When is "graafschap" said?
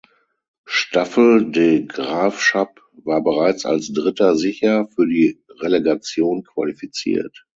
1.85-2.79